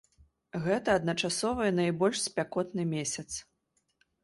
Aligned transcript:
Гэта 0.63 0.95
адначасова 0.99 1.67
і 1.69 1.75
найбольш 1.81 2.17
спякотны 2.29 2.89
месяц. 2.97 3.29